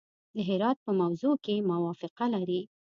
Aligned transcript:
د 0.35 0.37
هرات 0.49 0.77
په 0.85 0.91
موضوع 1.01 1.33
کې 1.45 1.65
موافقه 1.71 2.25
لري. 2.35 2.61